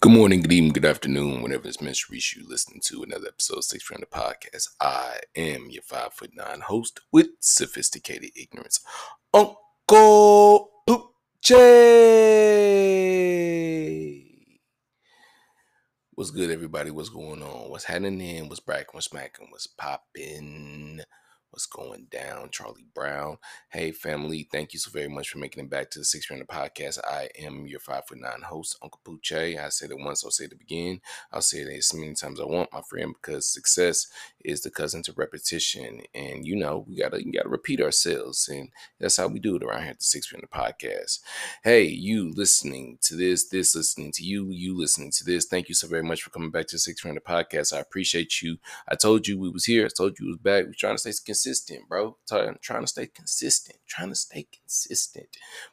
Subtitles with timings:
[0.00, 3.26] Good morning, good evening, good afternoon, whenever it's meant to reach you listening to another
[3.26, 4.68] episode of Six Friend the Podcast.
[4.80, 8.78] I am your five foot nine host with sophisticated ignorance,
[9.34, 10.70] Uncle
[11.42, 11.58] J.
[16.14, 16.92] What's good, everybody?
[16.92, 17.68] What's going on?
[17.68, 18.48] What's happening?
[18.48, 18.90] What's bracking?
[18.92, 19.48] What's smacking?
[19.50, 21.00] What's popping?
[21.58, 23.38] What's going down, Charlie Brown?
[23.70, 26.46] Hey, family, thank you so very much for making it back to the Six Hundred
[26.46, 27.00] Podcast.
[27.04, 29.58] I am your five foot nine host, Uncle Pooche.
[29.58, 31.00] I said it once, I'll say it again.
[31.32, 34.06] I'll say it as many times as I want, my friend, because success
[34.44, 36.02] is the cousin to repetition.
[36.14, 38.48] And you know, we gotta you gotta repeat ourselves.
[38.48, 41.20] And that's how we do it around here at the Six Hundred Podcast.
[41.64, 45.46] Hey, you listening to this, this listening to you, you listening to this.
[45.46, 47.76] Thank you so very much for coming back to the Six Hundred Podcast.
[47.76, 48.58] I appreciate you.
[48.88, 49.86] I told you we was here.
[49.86, 50.66] I told you we was back.
[50.66, 52.16] We trying to stay consistent, bro.
[52.30, 55.28] I'm trying to stay consistent, trying to stay consistent.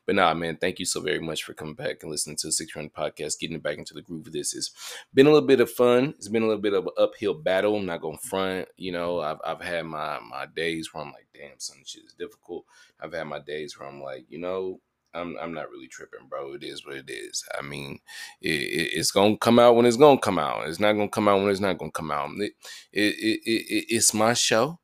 [0.06, 2.52] But nah, man, thank you so very much for coming back and listening to the
[2.52, 4.54] Six Run Podcast, getting back into the groove of this.
[4.54, 4.72] It's
[5.14, 6.16] been a little bit of fun.
[6.18, 7.76] It's been a little bit of an uphill battle.
[7.76, 8.55] I'm not gonna front.
[8.78, 12.14] You know, I've I've had my my days where I'm like, damn, some shit is
[12.14, 12.66] difficult.
[13.00, 14.80] I've had my days where I'm like, you know,
[15.14, 16.54] I'm I'm not really tripping, bro.
[16.54, 17.44] It is what it is.
[17.58, 18.00] I mean,
[18.42, 20.68] it, it, it's gonna come out when it's gonna come out.
[20.68, 22.30] It's not gonna come out when it's not gonna come out.
[22.38, 22.54] It,
[22.92, 24.80] it, it, it's my show.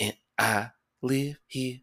[0.00, 1.80] And I live here.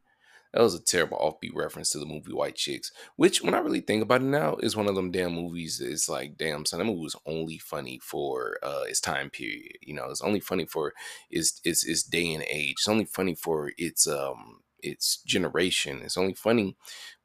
[0.53, 3.81] That was a terrible offbeat reference to the movie White Chicks, which, when I really
[3.81, 5.80] think about it now, is one of them damn movies.
[5.80, 9.73] It's like, damn, son, that movie was only funny for uh, its time period.
[9.81, 10.94] You know, it's only funny for
[11.30, 12.75] its its its day and age.
[12.80, 16.02] It's only funny for its um its generation.
[16.03, 16.75] It's only funny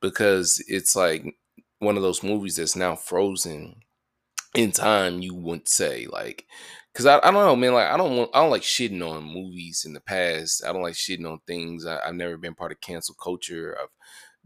[0.01, 1.25] because it's like
[1.79, 3.77] one of those movies that's now frozen
[4.55, 5.21] in time.
[5.21, 6.47] You wouldn't say like
[6.95, 7.75] Cause I, I don't know, man.
[7.75, 10.65] Like I don't want I don't like shitting on movies in the past.
[10.65, 11.87] I don't like shitting on things.
[11.87, 13.77] I, have never been part of cancel culture.
[13.81, 13.89] I've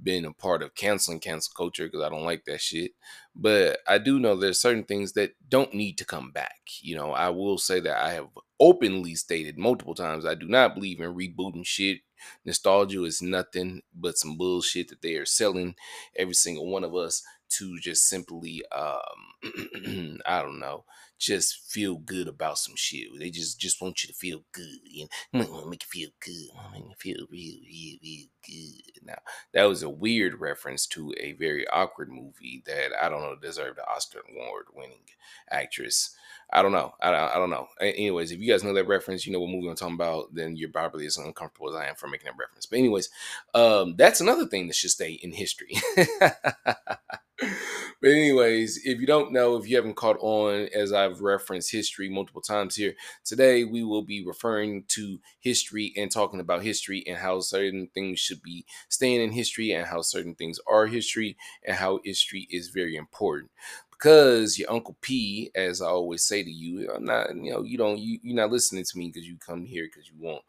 [0.02, 2.92] been a part of canceling cancel culture because I don't like that shit.
[3.36, 6.60] But I do know there's certain things that don't need to come back.
[6.80, 10.74] You know, I will say that I have openly stated multiple times I do not
[10.74, 11.98] believe in rebooting shit.
[12.46, 15.74] Nostalgia is nothing but some bullshit that they are selling
[16.16, 20.84] every single one of us to just simply um I don't know
[21.18, 23.08] just feel good about some shit.
[23.18, 24.78] They just just want you to feel good.
[24.84, 26.48] You know, make you feel good.
[26.72, 29.04] Make you feel real, real, real good.
[29.04, 29.18] Now
[29.52, 33.78] that was a weird reference to a very awkward movie that I don't know deserved
[33.78, 35.06] an Oscar award winning
[35.50, 36.14] actress.
[36.50, 36.94] I don't know.
[37.00, 37.68] I, I don't know.
[37.80, 40.56] Anyways, if you guys know that reference, you know what movie I'm talking about, then
[40.56, 42.64] you're probably as uncomfortable as I am for making that reference.
[42.64, 43.10] But anyways,
[43.54, 45.76] um, that's another thing that should stay in history.
[48.00, 52.08] but anyways, if you don't know, if you haven't caught on, as I've referenced history
[52.08, 52.94] multiple times here,
[53.24, 58.18] today we will be referring to history and talking about history and how certain things
[58.18, 62.70] should be staying in history and how certain things are history and how history is
[62.70, 63.50] very important.
[63.90, 67.76] Because your uncle P, as I always say to you, I'm not, you know, you
[67.78, 70.42] don't, you, you're not listening to me because you come here because you want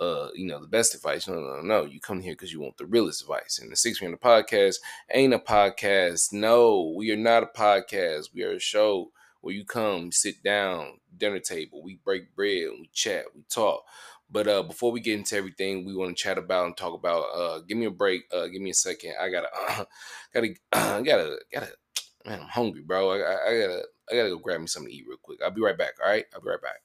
[0.00, 1.28] uh, you know, the best advice.
[1.28, 1.84] No, no, no.
[1.84, 3.58] You come here because you want the realest advice.
[3.60, 4.76] And the Six Hundred Podcast
[5.12, 6.32] ain't a podcast.
[6.32, 8.30] No, we are not a podcast.
[8.34, 9.10] We are a show
[9.40, 13.84] where you come, sit down, dinner table, we break bread, we chat, we talk.
[14.30, 17.24] But uh, before we get into everything, we want to chat about and talk about.
[17.34, 18.22] Uh, give me a break.
[18.34, 19.14] Uh, give me a second.
[19.20, 19.84] I gotta, uh,
[20.34, 21.68] gotta, uh, gotta, gotta.
[22.24, 23.10] Man, I'm hungry, bro.
[23.10, 25.40] I, I, I gotta, I gotta go grab me something to eat real quick.
[25.42, 25.92] I'll be right back.
[26.02, 26.80] All right, I'll be right back.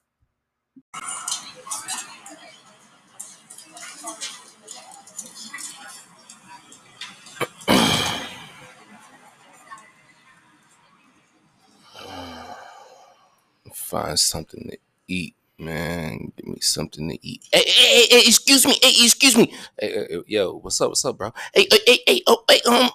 [13.90, 14.78] Find something to
[15.08, 16.32] eat, man.
[16.36, 17.42] Give me something to eat.
[17.52, 18.76] Hey, hey, hey, excuse me.
[18.80, 19.52] Hey, excuse me.
[19.78, 20.90] Hey, yo, what's up?
[20.90, 21.32] What's up, bro?
[21.54, 22.90] Hey, hey, hey, oh, hey, um,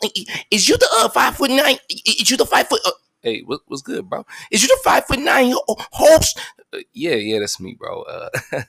[0.51, 1.77] is you the uh, five foot nine?
[1.89, 2.81] Is you the five foot?
[2.85, 2.91] Uh,
[3.25, 4.25] hey, what, what's good, bro?
[4.51, 5.53] Is you the five foot nine
[5.91, 6.39] host?
[6.71, 8.03] Uh, yeah, yeah, that's me, bro.
[8.03, 8.29] Uh,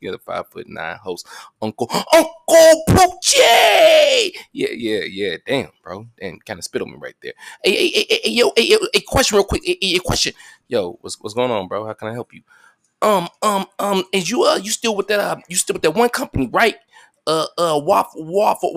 [0.00, 1.26] you're the five foot nine host,
[1.60, 4.30] Uncle Uncle Pooche.
[4.52, 5.36] Yeah, yeah, yeah.
[5.44, 6.06] Damn, bro.
[6.20, 7.32] Damn, kind of spit on me right there.
[7.64, 9.62] Hey, hey, hey, hey yo, hey, hey, question, real quick.
[9.64, 10.34] Hey, hey, question.
[10.68, 11.86] Yo, what's what's going on, bro?
[11.86, 12.42] How can I help you?
[13.02, 15.94] Um, um, um, is you uh, you still with that uh, you still with that
[15.94, 16.76] one company, right?
[17.26, 18.72] Uh uh waffle waffle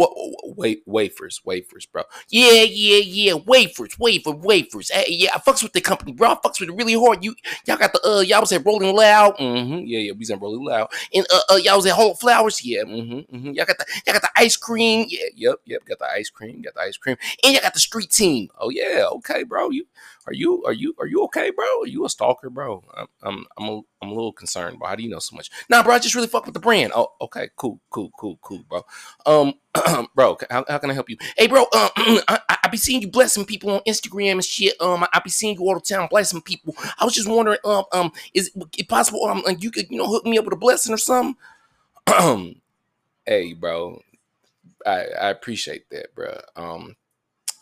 [0.58, 2.04] wait wafers wafers bro.
[2.30, 4.90] Yeah yeah yeah wafers wafer wafers.
[4.92, 6.32] Hey, yeah I fucks with the company bro.
[6.32, 7.24] I fucks with it really hard.
[7.24, 7.36] You
[7.66, 9.38] y'all got the uh y'all was at Rolling Loud.
[9.38, 10.90] Mm-hmm yeah yeah we was at Rolling Loud.
[11.14, 12.64] And uh, uh y'all was at Whole Flowers.
[12.64, 13.52] Yeah mm-hmm, mm-hmm.
[13.52, 15.06] Y'all got the y'all got the ice cream.
[15.10, 17.18] Yeah yep yep got the ice cream got the ice cream.
[17.44, 18.50] And y'all got the street team.
[18.60, 19.86] Oh yeah okay bro you
[20.30, 21.66] are you are you are you okay, bro?
[21.82, 22.84] Are you a stalker, bro?
[22.96, 24.88] I'm I'm I'm a, I'm a little concerned, bro.
[24.88, 25.50] How do you know so much?
[25.70, 26.92] Nah, bro, I just really fuck with the brand.
[26.96, 28.86] Oh, okay, cool, cool, cool, cool, bro.
[29.26, 29.56] Um,
[30.16, 31.18] bro, how, how can I help you?
[31.36, 31.90] Hey, bro, um,
[32.28, 34.80] I, I be seeing you blessing people on Instagram and shit.
[34.80, 36.76] Um, I, I be seeing you all the time blessing people.
[37.00, 40.26] I was just wondering, um, um, is it possible, um, you could, you know, hook
[40.26, 41.36] me up with a blessing or something?
[43.26, 44.00] hey, bro,
[44.86, 46.40] I I appreciate that, bro.
[46.56, 46.96] Um,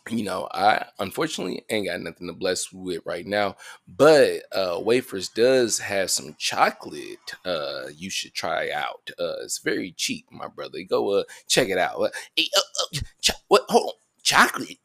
[0.09, 3.55] you know, I unfortunately ain't got nothing to bless with right now,
[3.87, 9.09] but uh Wafers does have some chocolate uh you should try out.
[9.19, 10.79] Uh it's very cheap, my brother.
[10.87, 11.95] Go uh check it out.
[12.01, 13.93] Uh, hey, uh, uh, cho- what hold on.
[14.23, 14.79] Chocolate?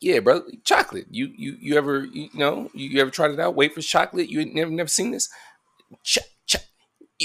[0.00, 1.06] Yeah, brother, chocolate.
[1.10, 3.54] You you you ever you know, you ever tried it out?
[3.54, 4.28] Wafers chocolate?
[4.28, 5.30] You never never seen this?
[6.04, 6.56] Ch- ch-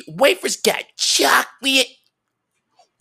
[0.07, 1.87] Wafers got chocolate.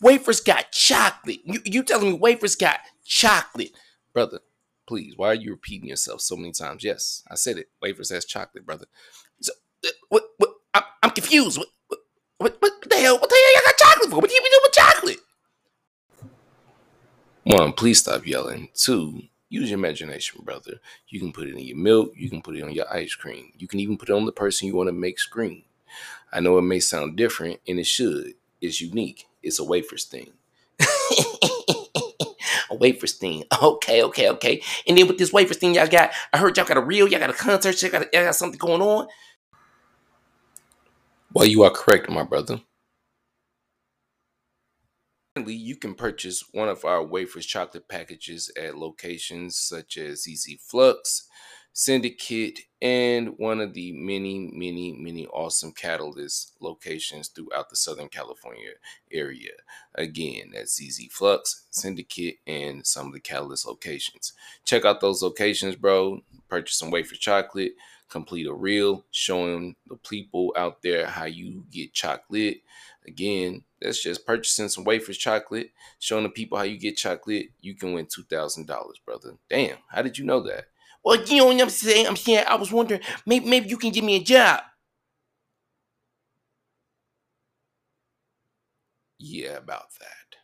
[0.01, 1.41] Wafers got chocolate.
[1.43, 3.71] You you telling me wafers got chocolate,
[4.13, 4.39] brother?
[4.87, 6.83] Please, why are you repeating yourself so many times?
[6.83, 7.69] Yes, I said it.
[7.81, 8.85] Wafers has chocolate, brother.
[9.41, 9.51] So,
[9.85, 10.23] uh, what?
[10.37, 10.49] What?
[10.73, 11.57] I'm, I'm confused.
[11.57, 11.67] What,
[12.37, 12.57] what?
[12.59, 12.89] What?
[12.89, 13.19] The hell?
[13.19, 13.53] What the hell?
[13.53, 14.19] You got chocolate for?
[14.21, 15.19] What do you doing with chocolate?
[17.43, 18.69] One, please stop yelling.
[18.73, 20.79] Two, use your imagination, brother.
[21.07, 22.13] You can put it in your milk.
[22.15, 23.51] You can put it on your ice cream.
[23.57, 25.63] You can even put it on the person you want to make scream.
[26.31, 28.35] I know it may sound different, and it should.
[28.61, 29.27] It's unique.
[29.41, 30.31] It's a wafers thing.
[32.69, 33.43] a wafers thing.
[33.61, 34.61] Okay, okay, okay.
[34.87, 37.19] And then with this wafers thing, y'all got, I heard y'all got a reel, y'all
[37.19, 39.07] got a concert, y'all got, y'all got something going on.
[41.33, 42.61] Well, you are correct, my brother.
[45.45, 51.27] You can purchase one of our wafers chocolate packages at locations such as ZZ Flux,
[51.79, 58.71] Syndicate, and one of the many, many, many awesome Catalyst locations throughout the Southern California
[59.13, 59.51] area.
[59.95, 64.33] Again, that's ZZ Flux, Syndicate, and some of the Catalyst locations.
[64.65, 66.19] Check out those locations, bro.
[66.49, 67.75] Purchase some wafer chocolate,
[68.09, 72.57] complete a reel showing the people out there how you get chocolate.
[73.07, 77.51] Again, that's just purchasing some wafers chocolate, showing the people how you get chocolate.
[77.61, 79.37] You can win two thousand dollars, brother.
[79.49, 80.65] Damn, how did you know that?
[81.03, 82.07] Well, you know what I'm saying.
[82.07, 84.61] I'm saying I was wondering maybe maybe you can give me a job.
[89.19, 90.37] Yeah, about that.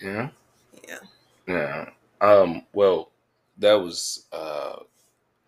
[0.00, 0.30] Yeah.
[0.88, 0.98] Yeah.
[1.46, 1.90] Yeah.
[2.20, 2.66] Um.
[2.72, 3.10] Well,
[3.58, 4.76] that was uh,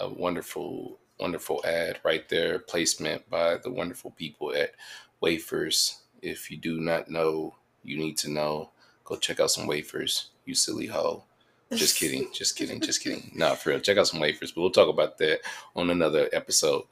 [0.00, 2.60] a wonderful, wonderful ad right there.
[2.60, 4.72] Placement by the wonderful people at
[5.20, 6.02] Wafers.
[6.22, 8.70] If you do not know, you need to know.
[9.04, 10.30] Go check out some wafers.
[10.46, 11.24] You silly hoe.
[11.74, 12.28] Just kidding.
[12.32, 12.80] Just kidding.
[12.80, 13.30] Just kidding.
[13.34, 13.80] No, for real.
[13.80, 15.40] Check out some wafers, but we'll talk about that
[15.74, 16.84] on another episode.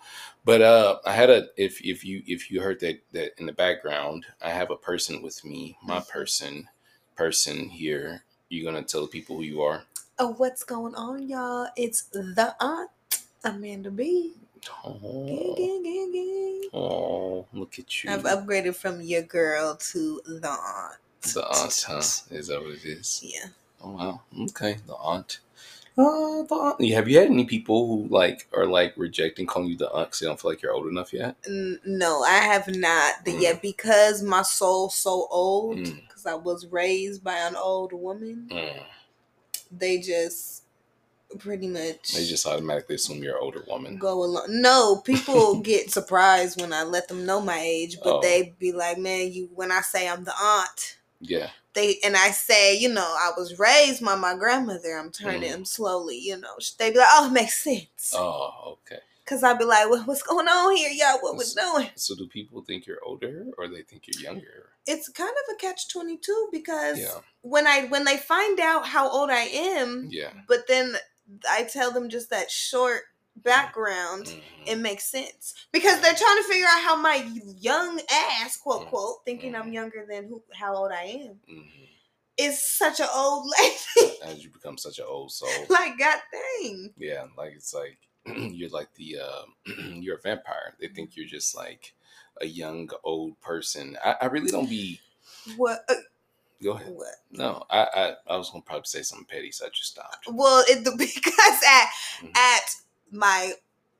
[0.44, 3.52] But uh I had a if if you if you heard that that in the
[3.52, 5.76] background, I have a person with me.
[5.82, 6.68] My person
[7.16, 8.22] person here.
[8.48, 9.84] You're gonna tell the people who you are.
[10.18, 11.68] Oh, what's going on, y'all?
[11.76, 12.90] It's the aunt,
[13.44, 14.34] Amanda B.
[14.84, 15.24] Oh,
[15.56, 16.68] gang, gang, gang.
[16.74, 18.10] oh look at you.
[18.10, 20.98] I've upgraded from your girl to the aunt.
[21.22, 21.98] the aunt, huh?
[21.98, 23.20] Is that what it is?
[23.22, 23.46] Yeah.
[23.82, 24.20] Oh wow.
[24.50, 25.40] Okay, the aunt.
[25.98, 26.84] Uh, the aunt.
[26.92, 30.20] Have you had any people who like are like rejecting calling you the aunt because
[30.20, 31.36] they don't feel like you're old enough yet?
[31.46, 33.40] N- no, I have not Mm.
[33.40, 35.78] yet because my soul's so old.
[35.78, 36.00] Mm.
[36.08, 38.48] Because I was raised by an old woman.
[38.50, 38.82] Mm.
[39.70, 40.64] They just
[41.38, 43.96] pretty much They just automatically assume you're an older woman.
[43.98, 44.46] go along.
[44.48, 48.20] No, people get surprised when I let them know my age, but Oh.
[48.20, 51.50] they be like, "Man, you." When I say I'm the aunt, Yeah.
[51.74, 54.96] They and I say, you know, I was raised by my grandmother.
[54.98, 55.52] I'm turning Mm.
[55.52, 56.56] them slowly, you know.
[56.78, 59.00] They be like, "Oh, it makes sense." Oh, okay.
[59.26, 61.20] Cause I'd be like, what, "What's going on here, y'all?
[61.20, 61.54] What Yes.
[61.54, 64.70] doing?" So do people think you're older or they think you're younger?
[64.86, 67.20] It's kind of a catch twenty two because Yeah.
[67.42, 70.32] when I when they find out how old I am, Yeah.
[70.48, 70.96] but then
[71.48, 73.04] I tell them just that short
[73.36, 74.26] background.
[74.26, 74.42] Mhm.
[74.66, 77.16] it makes sense because they're trying to figure out how my
[77.58, 78.88] young ass, quote Mm.
[78.90, 79.74] quote, thinking I'm Mm.
[79.74, 81.88] younger than who, how old I am, Mhm.
[82.36, 84.18] is such an old lady.
[84.22, 85.66] As you become such an old soul.
[85.70, 86.92] like, god dang.
[86.98, 90.74] Yeah, like it's like you're like the uh, you're a vampire.
[90.78, 91.94] They think you're just like
[92.40, 93.96] a young old person.
[94.04, 95.00] I, I really don't be.
[95.56, 95.84] What?
[95.88, 95.94] Uh,
[96.62, 96.92] Go ahead.
[96.92, 97.14] what?
[97.30, 100.26] No, I, I I was gonna probably say something petty, so I just stopped.
[100.30, 101.88] Well, it because at
[102.20, 102.36] Mhm.
[102.36, 102.74] at
[103.10, 103.52] my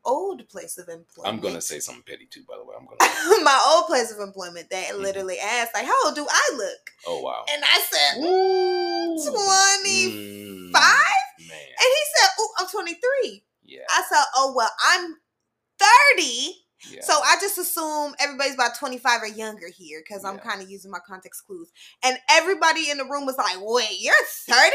[0.04, 2.44] old place of employment, I'm gonna say something petty too.
[2.48, 2.98] By the way, I'm gonna.
[3.44, 4.70] my old place of employment.
[4.70, 5.00] They Mhm.
[5.00, 7.44] literally asked, like, "How old do I look?" Oh wow.
[7.52, 9.30] And I said, Ooh.
[9.30, 10.16] 25?
[10.72, 13.84] Mm, and he said, "Oh, I'm 23." Yeah.
[13.88, 15.16] I said, "Oh well, I'm
[15.78, 17.02] 30." Yeah.
[17.02, 20.90] So I just assume everybody's about 25 or younger here because I'm kind of using
[20.90, 21.70] my context clues.
[22.02, 24.14] And everybody in the room was like, wait, you're
[24.46, 24.70] 30?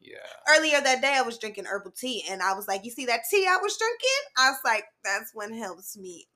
[0.00, 0.16] Yeah.
[0.56, 3.20] Earlier that day, I was drinking herbal tea and I was like, you see that
[3.30, 4.22] tea I was drinking?
[4.38, 6.26] I was like, that's what helps me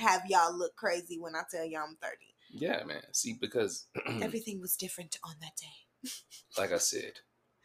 [0.00, 2.16] have y'all look crazy when I tell y'all I'm 30.
[2.50, 3.02] Yeah, man.
[3.12, 3.86] See, because
[4.22, 6.10] everything was different on that day.
[6.58, 7.12] like I said,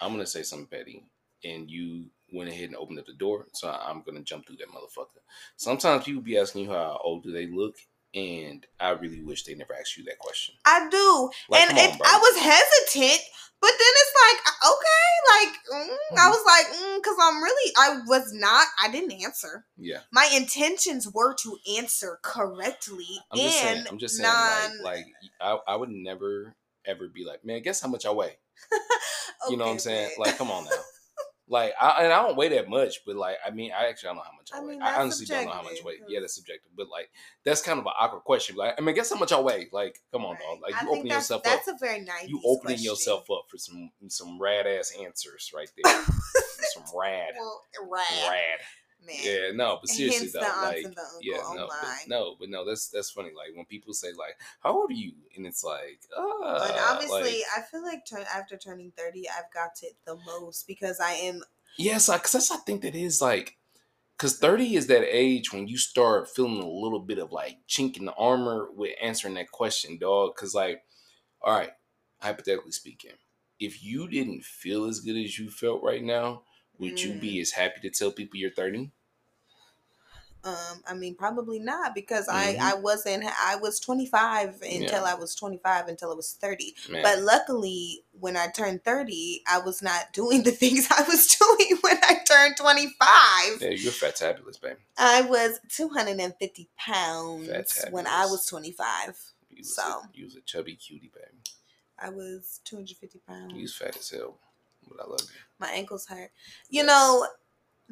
[0.02, 1.06] I'm gonna say something petty,
[1.44, 4.70] and you went ahead and opened up the door, so I'm gonna jump through that
[4.70, 5.22] motherfucker.
[5.58, 7.76] Sometimes people be asking you how old do they look,
[8.14, 10.56] and I really wish they never asked you that question.
[10.66, 13.22] I do, like, and on, I was hesitant,
[13.62, 14.40] but then it's like
[14.72, 16.20] okay, like mm, mm-hmm.
[16.20, 19.66] I was like, because mm, I'm really, I was not, I didn't answer.
[19.78, 25.06] Yeah, my intentions were to answer correctly, I'm and saying, I'm just saying, non- like,
[25.06, 25.06] like
[25.42, 28.38] I, I would never ever be like, man, guess how much I weigh.
[28.74, 28.80] okay,
[29.50, 30.12] you know what I'm saying?
[30.18, 30.28] Man.
[30.28, 30.72] Like, come on now.
[31.52, 34.18] Like, I, and I don't weigh that much, but like, I mean, I actually don't
[34.18, 34.74] know how much I, I weigh.
[34.74, 35.98] Mean, I honestly don't know how much weight.
[36.08, 36.72] Yeah, that's subjective.
[36.78, 37.10] But like,
[37.44, 38.56] that's kind of an awkward question.
[38.56, 39.68] Like, I mean, guess how much I weigh?
[39.72, 40.44] Like, come on, right.
[40.44, 40.60] dog.
[40.62, 41.74] Like, you opening yourself that's up.
[41.80, 42.28] That's a very nice.
[42.28, 42.86] You opening question.
[42.86, 45.94] yourself up for some some rad ass answers right there.
[45.94, 48.60] some rad, well, rad, rad.
[49.06, 49.16] Man.
[49.22, 50.86] Yeah, no, but seriously though, like,
[51.22, 53.30] yeah, no, but, no, but no, that's that's funny.
[53.36, 57.22] Like when people say like, "How old are you?" and it's like, uh, but obviously,
[57.22, 61.14] like, I feel like turn, after turning thirty, I've got it the most because I
[61.14, 61.44] am
[61.78, 63.58] Yes, because that's I think that is like,
[64.18, 67.98] because thirty is that age when you start feeling a little bit of like chink
[67.98, 70.36] in the armor with answering that question, dog.
[70.36, 70.84] Because like,
[71.42, 71.72] all right,
[72.22, 73.14] hypothetically speaking,
[73.62, 76.44] if you didn't feel as good as you felt right now,
[76.80, 77.04] would mm.
[77.04, 77.42] you be mm.
[77.42, 78.92] as happy to tell people you're thirty?
[80.42, 82.62] Um, I mean, probably not because mm-hmm.
[82.62, 85.04] I I wasn't I was 25 until yeah.
[85.04, 86.76] I was 25 until I was 30.
[86.90, 87.04] Man.
[87.04, 91.28] But luckily, when I turned 30, I was not doing the things I was
[91.60, 93.62] doing when I turned 25.
[93.62, 94.78] Yeah, you're fat fabulous, baby.
[94.98, 99.18] I was 250 pounds when I was 25.
[99.50, 101.38] You was so a, you was a chubby cutie, baby.
[102.02, 103.54] I was 250 pounds.
[103.54, 104.40] You was fat as hell,
[104.90, 105.40] but I love you.
[105.60, 106.32] My ankles hurt.
[106.70, 106.88] You yes.
[106.88, 107.28] know,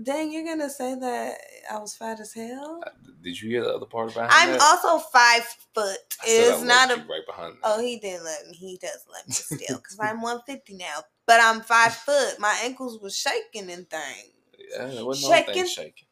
[0.02, 1.38] Dang, you're gonna say that
[1.72, 2.82] I was fat as hell?
[2.86, 2.92] Uh,
[3.24, 4.30] did you hear the other part about?
[4.32, 4.62] I'm that?
[4.62, 5.98] also five foot.
[6.24, 7.54] It's not a right behind.
[7.54, 7.60] That.
[7.64, 8.56] Oh, he didn't let me.
[8.56, 11.02] He does let me still because I'm 150 now.
[11.26, 12.40] But I'm five foot.
[12.40, 14.34] My ankles was shaking and things.
[14.72, 15.66] Yeah, it wasn't shaking.
[15.66, 16.08] shaking.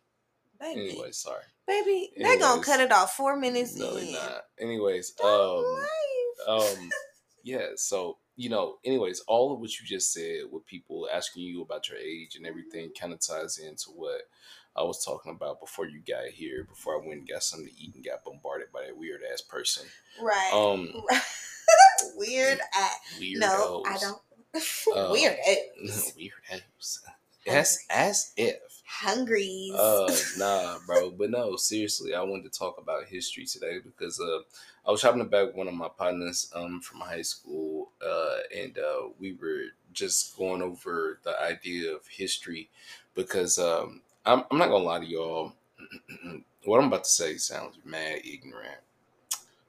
[0.59, 0.89] Baby.
[0.89, 1.43] Anyway, sorry.
[1.67, 4.13] Baby, they're gonna cut it off four minutes no, in.
[4.13, 4.43] Not.
[4.59, 5.63] Anyways, um,
[6.47, 6.89] um,
[7.43, 7.67] yeah.
[7.75, 11.89] So you know, anyways, all of what you just said with people asking you about
[11.89, 14.21] your age and everything kind of ties into what
[14.75, 17.81] I was talking about before you got here, before I went and got something to
[17.81, 19.85] eat and got bombarded by that weird ass person.
[20.21, 20.51] Right.
[20.53, 20.89] Um
[22.17, 22.99] weird ass.
[23.21, 24.21] No, I don't.
[24.95, 25.35] Um, weird
[25.89, 26.13] ass.
[26.15, 26.99] weird ass.
[27.45, 28.55] As as if.
[29.01, 29.71] Hungry.
[29.77, 31.11] Uh nah, bro.
[31.11, 34.39] But no, seriously, I wanted to talk about history today because uh
[34.87, 39.09] I was having back one of my partners um from high school, uh, and uh,
[39.19, 42.69] we were just going over the idea of history
[43.15, 45.53] because um I'm I'm not gonna lie to y'all.
[46.63, 48.79] what I'm about to say sounds mad ignorant.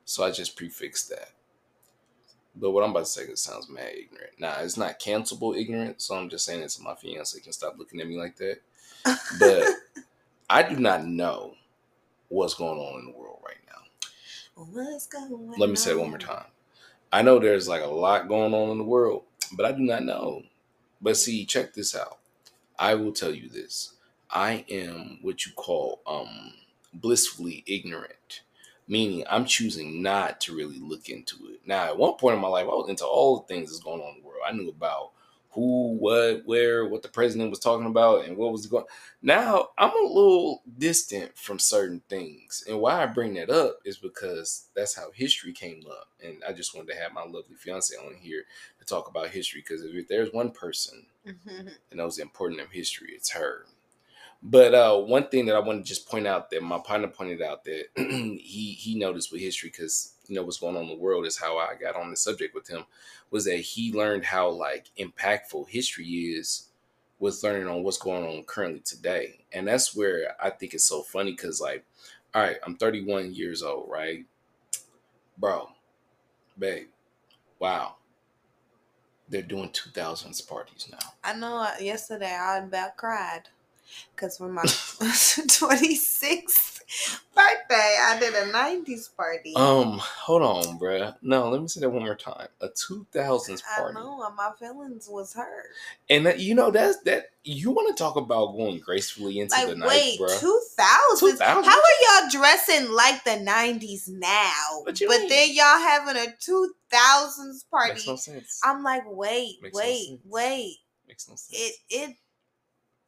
[0.04, 1.30] So I just prefixed that.
[2.54, 4.38] But what I'm about to say it sounds mad ignorant.
[4.38, 7.76] Nah, it's not cancelable ignorant, so I'm just saying it so my fiance can stop
[7.76, 8.61] looking at me like that.
[9.38, 9.67] But
[10.49, 11.55] I do not know
[12.29, 13.83] what's going on in the world right now.
[14.65, 16.47] What's going Let me say it one more time.
[17.12, 20.05] I know there's like a lot going on in the world, but I do not
[20.05, 20.43] know.
[21.00, 22.19] But see, check this out.
[22.79, 23.95] I will tell you this.
[24.31, 26.53] I am what you call um
[26.93, 28.43] blissfully ignorant,
[28.88, 31.61] meaning I'm choosing not to really look into it.
[31.67, 34.00] Now, at one point in my life, I was into all the things that's going
[34.00, 34.43] on in the world.
[34.47, 35.12] I knew about
[35.56, 38.84] who, what, where, what the president was talking about, and what was going.
[39.22, 43.96] Now I'm a little distant from certain things, and why I bring that up is
[43.96, 47.96] because that's how history came up, and I just wanted to have my lovely fiance
[47.96, 48.44] on here
[48.78, 51.68] to talk about history because if there's one person mm-hmm.
[51.88, 53.64] that knows the importance of history, it's her.
[54.42, 57.40] But uh, one thing that I want to just point out that my partner pointed
[57.40, 60.97] out that he he noticed with history because you know what's going on in the
[60.97, 62.85] world is how I got on the subject with him
[63.30, 66.68] was that he learned how like impactful history is
[67.18, 71.02] with learning on what's going on currently today, and that's where I think it's so
[71.02, 71.85] funny because like,
[72.35, 74.25] all right, I'm 31 years old, right,
[75.38, 75.71] bro,
[76.59, 76.88] babe,
[77.59, 77.97] wow,
[79.28, 80.99] they're doing 2000s parties now.
[81.25, 81.56] I know.
[81.56, 83.49] Uh, yesterday I about cried.
[84.14, 86.75] Because for my 26th
[87.35, 89.52] birthday, I did a 90s party.
[89.57, 91.14] Um, hold on, bruh.
[91.23, 92.49] No, let me say that one more time.
[92.61, 93.97] A 2000s party.
[93.97, 95.66] I know, my feelings was hurt.
[96.09, 97.31] And that, you know, that's that.
[97.45, 100.40] You want to talk about going gracefully into like, the night, wait, bruh.
[100.40, 101.40] 2000s?
[101.40, 104.83] How are y'all dressing like the 90s now?
[104.85, 107.93] but then y'all having a 2000s party.
[107.93, 108.61] Makes no sense.
[108.64, 110.76] I'm like, wait, Makes wait, no wait.
[111.07, 111.61] Makes no sense.
[111.61, 112.16] It, it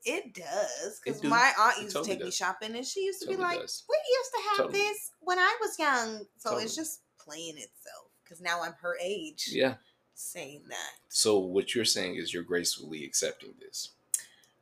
[0.04, 2.26] it does because my aunt used totally to take does.
[2.26, 3.84] me shopping, and she used to totally be like, does.
[3.88, 4.78] "We used to have totally.
[4.78, 9.48] this when I was young." So it's just playing itself because now I'm her age.
[9.50, 9.74] Yeah.
[10.14, 10.92] Saying that.
[11.08, 13.92] So what you're saying is you're gracefully accepting this.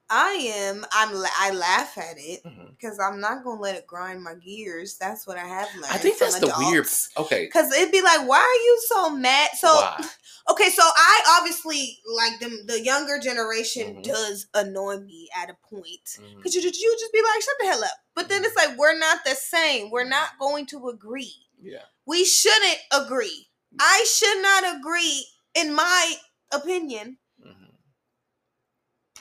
[0.09, 0.85] I am.
[0.93, 1.09] I'm.
[1.39, 3.15] I laugh at it because mm-hmm.
[3.15, 4.97] I'm not gonna let it grind my gears.
[4.99, 5.87] That's what I have learned.
[5.91, 6.87] I think that's the weird.
[7.17, 7.47] Okay.
[7.47, 9.49] Because it'd be like, why are you so mad?
[9.55, 10.05] So, why?
[10.51, 14.03] okay, so I obviously like the the younger generation mm-hmm.
[14.03, 16.67] does annoy me at a point because mm-hmm.
[16.67, 17.91] you you just be like, shut the hell up.
[18.15, 18.47] But then mm-hmm.
[18.47, 19.91] it's like we're not the same.
[19.91, 21.35] We're not going to agree.
[21.61, 21.83] Yeah.
[22.07, 23.49] We shouldn't agree.
[23.81, 26.15] I should not agree, in my
[26.53, 27.19] opinion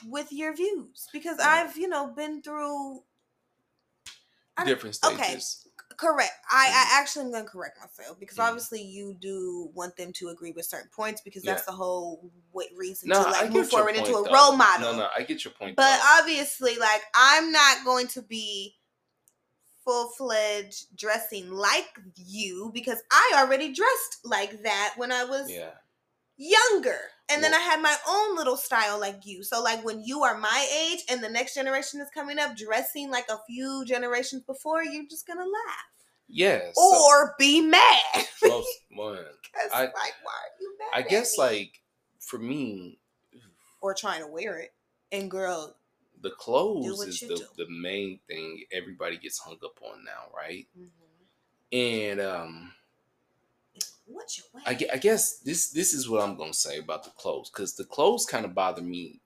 [0.08, 1.38] with your views because.
[1.38, 3.02] I've, you know, been through
[4.64, 5.18] different stages.
[5.20, 5.72] Okay.
[5.96, 6.32] Correct.
[6.50, 7.00] I, I mm-hmm.
[7.00, 8.44] actually am gonna correct myself because mm.
[8.44, 11.72] obviously you do want them to agree with certain points because that's yeah.
[11.72, 12.30] the whole
[12.76, 14.32] reason no, to like move forward point, into a though.
[14.32, 14.92] role model.
[14.92, 15.76] No, no, I get your point.
[15.76, 16.18] But though.
[16.20, 18.74] obviously, like I'm not going to be
[19.86, 25.70] full fledged dressing like you because I already dressed like that when I was yeah.
[26.36, 26.98] younger.
[27.28, 29.42] And then I had my own little style like you.
[29.42, 33.10] So like when you are my age and the next generation is coming up dressing
[33.10, 35.86] like a few generations before, you're just gonna laugh.
[36.28, 36.74] Yes.
[36.76, 38.00] Or so, be mad.
[38.44, 39.18] Most one.
[39.74, 41.04] I, like, why are you mad?
[41.04, 41.44] I guess me?
[41.44, 41.80] like
[42.20, 42.98] for me
[43.80, 44.72] Or trying to wear it.
[45.10, 45.76] And girl,
[46.22, 50.66] the clothes is the, the main thing everybody gets hung up on now, right?
[50.78, 51.76] Mm-hmm.
[51.76, 52.72] And um
[54.06, 54.62] What's your way?
[54.66, 57.84] I, I guess this this is what I'm gonna say about the clothes because the
[57.84, 59.20] clothes kind of bother me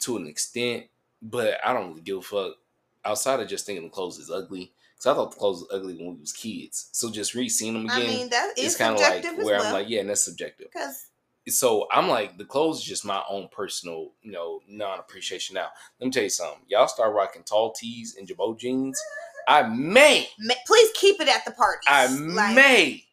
[0.00, 0.86] to an extent,
[1.22, 2.56] but I don't really give a fuck.
[3.04, 5.94] Outside of just thinking the clothes is ugly, because I thought the clothes was ugly
[5.94, 6.88] when we was kids.
[6.92, 9.66] So just re-seeing them again, I mean, that is it's kind of like where well.
[9.66, 10.68] I'm like, yeah, and that's subjective.
[10.72, 11.06] Because
[11.48, 15.54] so I'm like, the clothes is just my own personal, you know, non-appreciation.
[15.54, 15.68] Now,
[16.00, 16.62] let me tell you something.
[16.66, 19.00] Y'all start rocking tall tees and Girbaud jeans.
[19.46, 21.86] I may, may please keep it at the party.
[21.86, 23.05] I like, may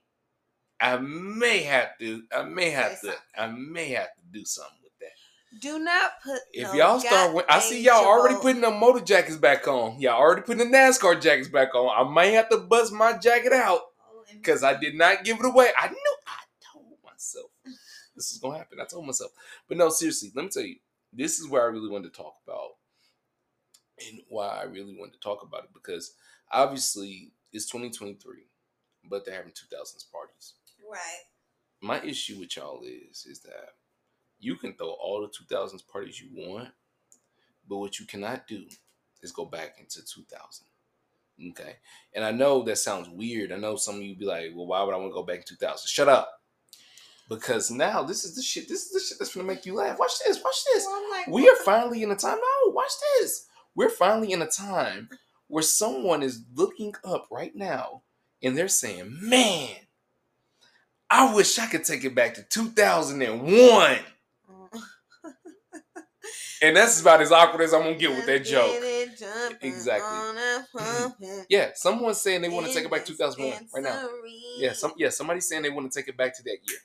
[0.84, 2.24] I may have to.
[2.36, 3.14] I may have to.
[3.38, 5.62] I may have to do something with that.
[5.62, 6.42] Do not put.
[6.52, 10.02] If no y'all start, I see y'all already putting the motor jackets back on.
[10.02, 11.90] Y'all already putting the NASCAR jackets back on.
[11.96, 13.80] I may have to bust my jacket out
[14.34, 15.70] because oh, I did not give it away.
[15.80, 16.16] I knew.
[16.28, 16.44] I
[16.74, 17.50] told myself
[18.18, 18.80] this is gonna happen.
[18.82, 19.32] I told myself.
[19.70, 20.76] But no, seriously, let me tell you.
[21.14, 22.72] This is where I really wanted to talk about,
[24.06, 26.16] and why I really wanted to talk about it because
[26.52, 28.48] obviously it's 2023,
[29.10, 30.56] but they're having 2000s parties.
[30.94, 31.22] Right.
[31.82, 33.76] My issue with y'all is is that
[34.40, 36.70] you can throw all the 2000s parties you want,
[37.68, 38.66] but what you cannot do
[39.22, 40.66] is go back into 2000.
[41.50, 41.78] Okay.
[42.14, 43.52] And I know that sounds weird.
[43.52, 45.38] I know some of you be like, well, why would I want to go back
[45.38, 45.88] in 2000?
[45.88, 46.42] Shut up.
[47.30, 48.68] Because now this is the shit.
[48.68, 49.98] This is the shit that's gonna make you laugh.
[49.98, 50.42] Watch this.
[50.44, 50.86] Watch this.
[50.86, 52.38] Well, like, we are finally in a time.
[52.38, 53.48] No, watch this.
[53.76, 55.10] We're finally in a time
[55.48, 58.04] where someone is looking up right now
[58.44, 59.76] and they're saying, man,
[61.10, 63.98] I wish I could take it back to 2001.
[66.62, 68.72] and that's about as awkward as I'm gonna get with that joke.
[69.62, 70.08] Exactly.
[70.82, 71.42] Mm-hmm.
[71.50, 74.08] yeah, someone's saying they want to take it back to 2001 right now.
[74.58, 76.80] Yeah, some yeah, somebody's saying they want to take it back to that year.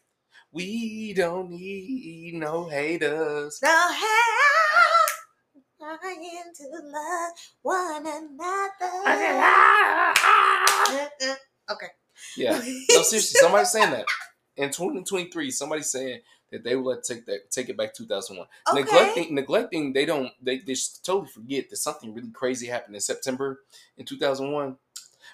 [0.50, 3.60] We don't need no haters.
[3.62, 4.04] No haters.
[5.78, 8.92] Trying to love one another.
[11.70, 11.86] okay.
[12.36, 12.60] Yeah.
[12.90, 14.06] No, seriously, somebody's saying that.
[14.56, 18.46] In 2023, somebody's saying that they will let take that take it back 2001.
[18.70, 18.80] Okay.
[18.80, 23.60] Neglecting neglecting they don't they, they totally forget that something really crazy happened in September
[23.96, 24.76] in 2001.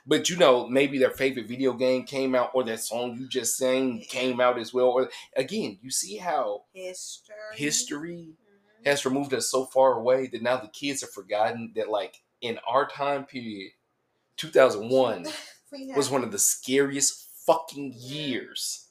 [0.06, 3.56] But you know, maybe their favorite video game came out, or that song you just
[3.56, 4.88] sang came out as well.
[4.88, 8.88] Or again, you see how history history mm-hmm.
[8.88, 12.58] has removed us so far away that now the kids have forgotten that, like in
[12.68, 13.72] our time period,
[14.36, 15.26] 2001
[15.96, 18.84] was one of the scariest fucking years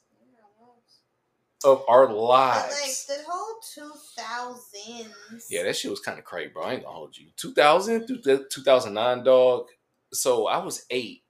[1.64, 3.06] of our lives.
[3.08, 5.46] But like the whole two thousands.
[5.50, 6.62] Yeah, that shit was kind of crazy, bro.
[6.62, 7.28] I ain't gonna hold you.
[7.36, 9.68] Two thousand through two thousand nine, dog.
[10.12, 11.22] So I was eight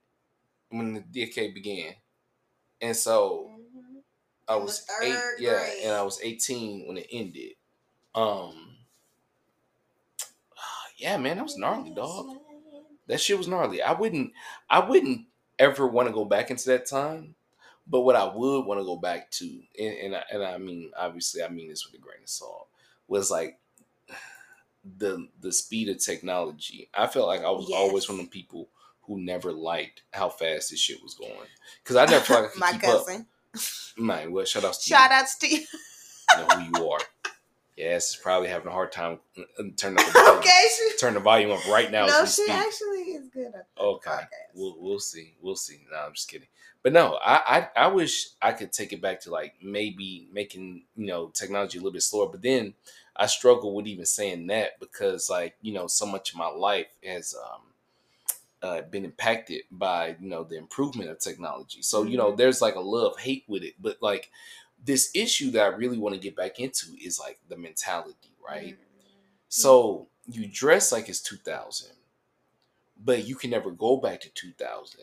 [0.69, 1.93] when the DK began,
[2.81, 3.99] and so mm-hmm.
[4.47, 5.13] I was eight.
[5.13, 5.39] Grade.
[5.39, 7.53] Yeah, and I was eighteen when it ended.
[8.13, 8.53] Um.
[10.97, 12.37] Yeah, man, that was gnarly, dog.
[13.07, 13.81] That shit was gnarly.
[13.81, 14.31] I wouldn't.
[14.69, 15.25] I wouldn't
[15.59, 17.35] ever want to go back into that time.
[17.87, 19.45] But what I would want to go back to,
[19.79, 22.67] and and I, and I mean, obviously, I mean this with a grain of salt,
[23.07, 23.59] was like
[24.97, 26.89] the the speed of technology.
[26.93, 27.77] I felt like I was yes.
[27.77, 28.69] always one of the people
[29.01, 31.31] who never liked how fast this shit was going
[31.83, 33.27] because I never felt like I could My keep cousin.
[33.55, 33.61] up.
[33.97, 35.65] Man, well, shout out to shout out to you.
[36.37, 36.99] know who you are.
[37.77, 40.37] Yes, is probably having a hard time uh, uh, turning up the volume.
[40.39, 42.05] okay, she, turn the volume up right now.
[42.05, 42.49] No, she speak.
[42.51, 44.27] actually is good at Okay, podcast.
[44.53, 45.81] we'll we'll see, we'll see.
[45.91, 46.47] No, I'm just kidding.
[46.83, 50.83] But no, I, I I wish I could take it back to like maybe making
[50.95, 52.29] you know technology a little bit slower.
[52.29, 52.75] But then
[53.15, 56.87] I struggle with even saying that because like you know so much of my life
[57.03, 57.61] has um
[58.61, 61.81] uh, been impacted by you know the improvement of technology.
[61.81, 62.37] So you know mm-hmm.
[62.37, 64.29] there's like a love hate with it, but like
[64.85, 68.73] this issue that I really want to get back into is like the mentality, right?
[68.73, 69.09] Mm-hmm.
[69.49, 71.91] So you dress like it's 2000,
[73.03, 74.99] but you can never go back to 2000.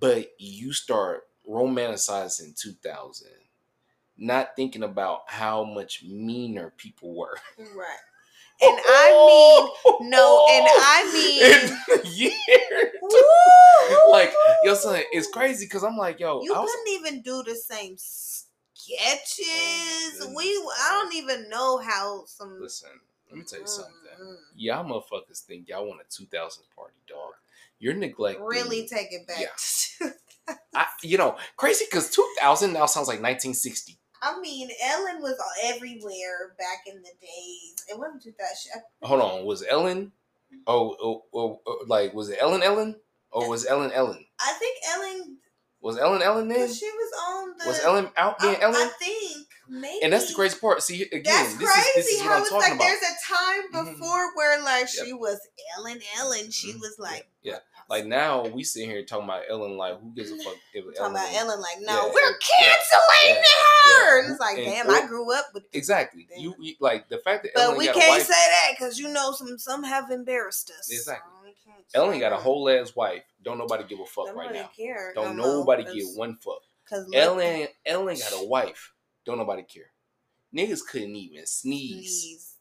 [0.00, 3.28] But you start romanticizing 2000,
[4.16, 7.36] not thinking about how much meaner people were.
[7.58, 7.98] Right.
[8.62, 12.30] And I mean, no, and I mean, year.
[14.10, 17.56] like, yo, son, it's crazy because I'm like, yo, you was, couldn't even do the
[17.56, 17.96] same
[18.84, 20.20] sketches.
[20.22, 22.58] Oh, we I don't even know how some.
[22.60, 22.90] Listen,
[23.30, 23.92] let me tell you something.
[24.20, 24.34] Mm-hmm.
[24.56, 27.32] Y'all motherfuckers think y'all want a 2000s party, dog.
[27.78, 28.44] You're neglecting.
[28.44, 29.38] Really take it back.
[29.40, 30.08] Yeah.
[30.74, 33.98] I, you know, crazy because 2000 now sounds like 1960.
[34.22, 37.84] I mean, Ellen was everywhere back in the days.
[37.90, 38.82] It wasn't 2000.
[39.02, 40.12] Hold on, was Ellen?
[40.66, 42.96] Oh, oh, oh, oh, like was it Ellen Ellen
[43.30, 44.24] or was Ellen Ellen?
[44.40, 45.38] I think Ellen
[45.84, 46.72] was Ellen Ellen then?
[46.72, 47.64] She was on the.
[47.66, 48.74] Was Ellen out being I, Ellen?
[48.76, 49.23] I think
[49.68, 50.02] maybe.
[50.02, 50.82] And that's the crazy part.
[50.82, 51.88] See again, that's this crazy.
[51.88, 52.80] Is, this is how it's like about.
[52.80, 53.92] there's a time mm-hmm.
[53.92, 54.36] before mm-hmm.
[54.36, 55.40] where like she was
[55.76, 56.50] Ellen Ellen.
[56.50, 56.80] She mm-hmm.
[56.80, 57.58] was like yeah.
[57.88, 59.76] Like now we sit here talking about Ellen.
[59.76, 60.54] Like who gives a fuck?
[60.72, 61.60] If talking Ellen, about Ellen.
[61.60, 64.22] Like no, yeah, we're canceling yeah, her.
[64.22, 66.26] And it's like and, damn, I grew up with exactly.
[66.36, 69.32] You, you, like the fact that but Ellen we can't say that because you know
[69.32, 70.90] some some have embarrassed us.
[70.90, 71.30] Exactly.
[71.94, 73.22] Ellen got a whole ass wife.
[73.42, 74.70] Don't nobody give a fuck Don't right now.
[74.76, 75.12] Care.
[75.14, 76.62] Don't nobody give one fuck.
[76.88, 78.92] Cause Ellen, Ellen got a wife.
[79.24, 79.90] Don't nobody care.
[80.54, 82.22] Niggas couldn't even sneeze.
[82.22, 82.54] Sneeze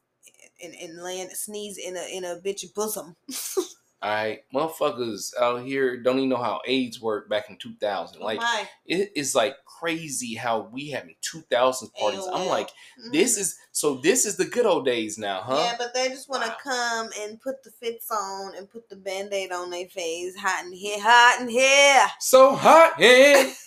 [0.63, 3.15] and, and land sneeze in a in a bitch bosom.
[4.01, 8.19] All right, motherfuckers out here don't even know how AIDS worked back in 2000.
[8.21, 12.19] Like oh it is like crazy how we having 2000 parties.
[12.19, 12.29] AOL.
[12.33, 12.69] I'm like,
[13.13, 13.41] this mm-hmm.
[13.41, 13.95] is so.
[13.95, 15.55] This is the good old days now, huh?
[15.55, 16.57] Yeah, but they just want to wow.
[16.61, 20.35] come and put the fits on and put the band-aid on their face.
[20.35, 22.05] Hot in here, hot in here.
[22.19, 23.53] So hot here.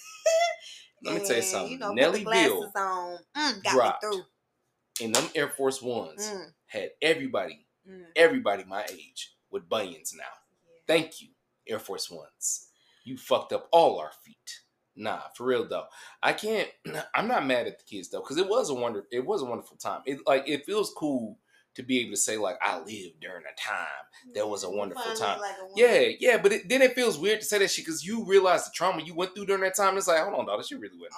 [1.03, 1.73] Let me tell you something.
[1.73, 4.05] You know, Nelly Bill mm, dropped
[5.01, 6.47] in them Air Force Ones mm.
[6.67, 8.05] had everybody, mm.
[8.15, 10.25] everybody my age with bunions now.
[10.65, 10.81] Yeah.
[10.87, 11.29] Thank you,
[11.69, 12.69] Air Force Ones.
[13.05, 14.61] You fucked up all our feet.
[14.97, 15.85] Nah, for real though.
[16.23, 16.69] I can't.
[17.15, 19.05] I'm not mad at the kids though, because it was a wonder.
[19.13, 20.01] It was a wonderful time.
[20.07, 21.39] It like it feels cool
[21.77, 23.87] to be able to say like I lived during a time
[24.35, 25.41] that was a mm, wonderful time.
[25.41, 28.05] Like a yeah, yeah, but it, then it feels weird to say that shit because
[28.05, 29.97] you realize the trauma you went through during that time.
[29.99, 31.15] It's like, hold on, dog, this shit really wasn't.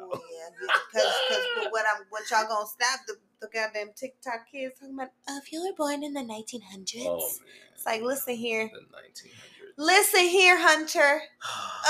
[0.00, 4.94] Oh, yeah, because what I'm what y'all gonna stop the the goddamn TikTok kids talking
[4.94, 5.10] about?
[5.28, 7.30] Oh, if you were born in the 1900s, oh,
[7.74, 9.56] it's like listen here, the 1900s.
[9.78, 11.20] Listen here, Hunter.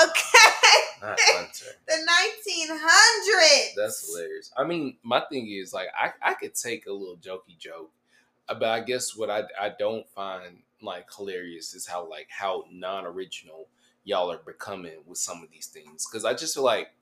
[0.03, 1.01] Okay.
[1.01, 1.65] Not Hunter.
[1.89, 3.75] the 1900s.
[3.77, 4.53] That's hilarious.
[4.55, 7.93] I mean, my thing is like I, I could take a little jokey joke
[8.55, 13.69] but I guess what I I don't find like hilarious is how like how non-original
[14.05, 16.07] y'all are becoming with some of these things.
[16.07, 16.93] Because I just feel like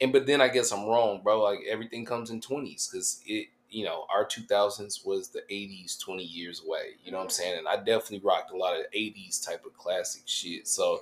[0.00, 1.42] and but then I guess I'm wrong, bro.
[1.42, 6.22] Like everything comes in twenties because it you know our 2000s was the 80s 20
[6.22, 7.58] years away you know what i'm saying?
[7.58, 10.68] And i definitely rocked a lot of 80s type of classic shit.
[10.68, 11.00] So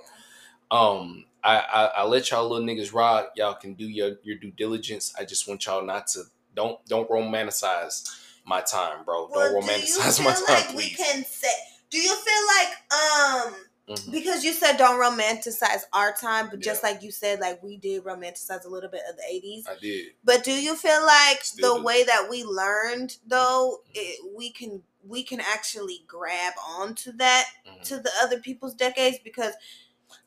[0.71, 3.33] um I, I i let y'all little niggas rock.
[3.35, 5.13] Y'all can do your your due diligence.
[5.17, 6.23] I just want y'all not to
[6.55, 9.27] don't don't romanticize my time, bro.
[9.31, 10.75] Well, Don't romanticize my time, like please.
[10.75, 11.47] We can say.
[11.89, 13.55] Do you feel like um
[13.89, 14.11] mm-hmm.
[14.11, 16.71] because you said don't romanticize our time, but yeah.
[16.71, 19.65] just like you said, like we did romanticize a little bit of the eighties.
[19.67, 20.07] I did.
[20.23, 21.85] But do you feel like Still the do.
[21.85, 23.91] way that we learned though, mm-hmm.
[23.95, 27.83] it, we can we can actually grab onto that mm-hmm.
[27.83, 29.53] to the other people's decades because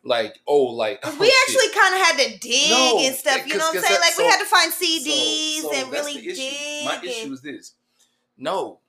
[0.04, 3.56] like oh like oh, we actually kind of had to dig no, and stuff you
[3.56, 6.14] know what i'm saying like so, we had to find cds so, so and really
[6.22, 7.74] dig my issue is this
[8.38, 8.80] no,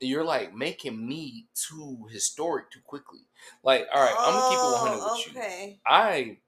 [0.00, 3.20] you're like making me too historic too quickly.
[3.62, 5.68] Like, all right, oh, I'm gonna keep it 100 with okay.
[5.68, 5.76] you.
[5.86, 6.38] I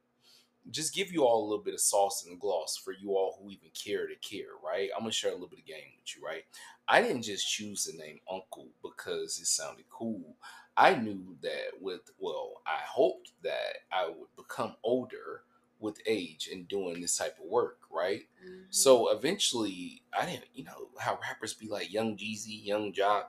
[0.71, 3.51] just give you all a little bit of sauce and gloss for you all who
[3.51, 4.91] even care to care, right?
[4.95, 6.45] I'm gonna share a little bit of game with you, right?
[6.87, 10.37] I didn't just choose the name Uncle because it sounded cool.
[10.77, 15.43] I knew that with well, I hoped that I would become older
[15.81, 18.23] with age and doing this type of work, right?
[18.45, 18.63] Mm-hmm.
[18.71, 23.25] So eventually, I didn't, you know, how rappers be like Young Jeezy, Yung Joc,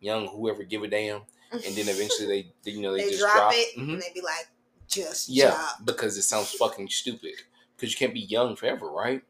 [0.00, 3.34] Young whoever give a damn, and then eventually they, you know, they, they just drop,
[3.34, 3.90] drop it mm-hmm.
[3.90, 4.48] and they be like,
[4.88, 5.84] just yeah, drop.
[5.84, 7.34] because it sounds fucking stupid
[7.76, 9.22] because you can't be young forever, right?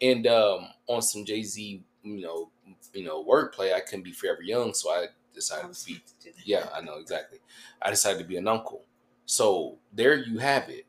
[0.00, 2.50] And um, on some Jay Z you know,
[2.94, 6.00] you know, wordplay, I couldn't be forever young, so I decided to be.
[6.44, 7.38] Yeah, I know exactly.
[7.82, 8.84] I decided to be an uncle.
[9.26, 10.86] So there you have it.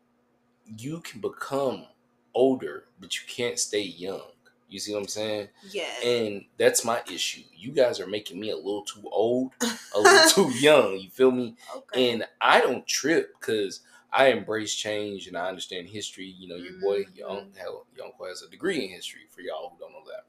[0.66, 1.86] You can become
[2.34, 4.22] older, but you can't stay young.
[4.70, 5.50] You see what I'm saying?
[5.70, 5.90] Yeah.
[6.04, 7.42] And that's my issue.
[7.54, 9.52] You guys are making me a little too old,
[9.96, 10.98] a little too young.
[10.98, 11.56] You feel me?
[11.76, 12.12] Okay.
[12.12, 13.82] And I don't trip because
[14.14, 16.26] I embrace change and I understand history.
[16.26, 17.18] You know, your boy, mm-hmm.
[17.18, 20.26] young, hell, young has a degree in history for y'all who don't know that.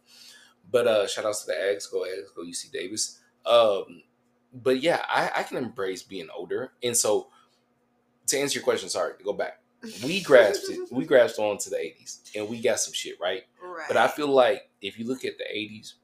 [0.71, 3.21] But uh shout outs to the Ags, go UC Davis.
[3.47, 4.03] Um,
[4.53, 6.73] but yeah, I, I can embrace being older.
[6.83, 7.29] And so
[8.29, 9.62] to answer your question, sorry, to go back.
[10.05, 13.43] We grasped it, we grasped on to the 80s and we got some shit, right?
[13.63, 13.89] Right.
[13.89, 15.95] But I feel like if you look at the 80s,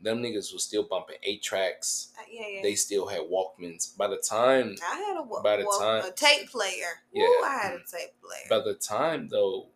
[0.00, 2.12] them niggas was still bumping eight tracks.
[2.18, 2.62] Uh, yeah, yeah.
[2.62, 3.96] They still had Walkmans.
[3.96, 7.02] By the time I had a by the walk, time a tape player.
[7.12, 8.46] Yeah, Ooh, I had a tape player.
[8.48, 9.66] By the time though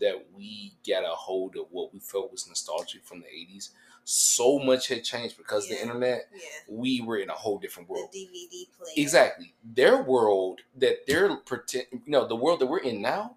[0.00, 3.70] that we got a hold of what we felt was nostalgic from the 80s,
[4.10, 5.76] so much had changed because yeah.
[5.76, 6.28] the internet.
[6.32, 6.40] Yeah.
[6.70, 8.08] We were in a whole different world.
[8.10, 8.92] The DVD player.
[8.96, 9.54] Exactly.
[9.62, 13.36] Their world that they're pretend you know, the world that we're in now.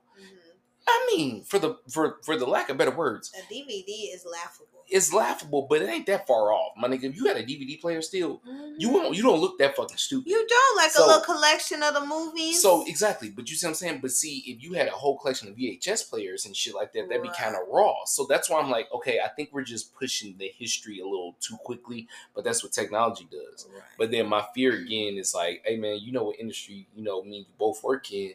[0.88, 3.32] I mean, for the for for the lack of better words.
[3.38, 7.06] A DVD is laughable it's laughable, but it ain't that far off, my nigga.
[7.06, 8.74] If you got a DVD player still, mm-hmm.
[8.78, 10.30] you won't you don't look that fucking stupid.
[10.30, 12.62] You don't like so, a little collection of the movies.
[12.62, 14.00] So exactly, but you see what I'm saying.
[14.02, 17.08] But see, if you had a whole collection of VHS players and shit like that,
[17.08, 17.32] that'd right.
[17.32, 17.94] be kind of raw.
[18.06, 21.38] So that's why I'm like, okay, I think we're just pushing the history a little
[21.40, 22.08] too quickly.
[22.36, 23.68] But that's what technology does.
[23.74, 23.84] Right.
[23.98, 27.24] But then my fear again is like, hey man, you know what industry you know
[27.24, 28.34] me you both work in.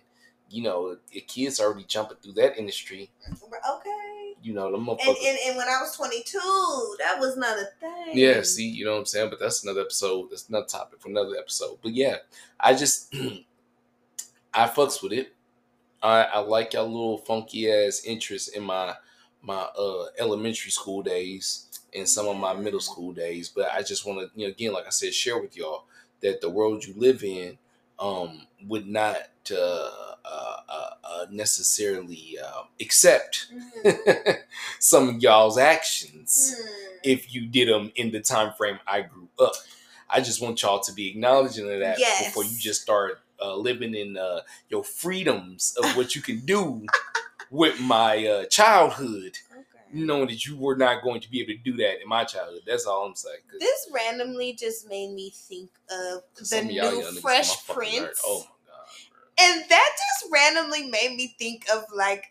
[0.48, 3.10] You know, the kids already jumping through that industry.
[3.32, 5.08] Okay you know, the motherfuckers.
[5.08, 6.38] And, and, and, when I was 22,
[7.00, 8.16] that was not a thing.
[8.16, 9.30] Yeah, see, you know what I'm saying?
[9.30, 10.30] But that's another episode.
[10.30, 11.78] That's another topic for another episode.
[11.82, 12.18] But yeah,
[12.60, 13.12] I just,
[14.54, 15.34] I fucks with it.
[16.00, 18.94] I, I like y'all little funky ass interest in my
[19.42, 23.48] my uh elementary school days and some of my middle school days.
[23.48, 25.84] But I just want to, you know, again, like I said, share with y'all
[26.20, 27.58] that the world you live in
[27.98, 29.16] um would not
[29.50, 33.46] uh uh, uh, uh, necessarily uh, accept
[33.84, 34.30] mm-hmm.
[34.80, 36.98] some of y'all's actions mm.
[37.04, 39.52] if you did them in the time frame I grew up.
[40.10, 42.26] I just want y'all to be acknowledging of that yes.
[42.26, 46.84] before you just start uh, living in uh, your freedoms of what you can do
[47.50, 49.36] with my childhood.
[49.92, 52.62] Knowing that you were not going to be able to do that in my childhood.
[52.66, 53.38] That's all I'm saying.
[53.60, 58.20] This randomly just made me think of the new Fresh Prince.
[58.24, 58.46] Oh
[59.38, 62.26] and that just randomly made me think of like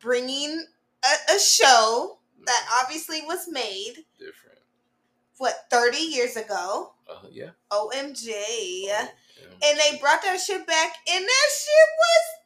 [0.00, 0.66] bringing
[1.04, 2.84] a, a show that mm-hmm.
[2.84, 4.58] obviously was made different.
[5.38, 6.92] What thirty years ago?
[7.08, 7.50] Uh, yeah.
[7.70, 8.28] OMG.
[8.30, 9.08] Oh,
[9.62, 12.40] and they brought that shit back, and that shit was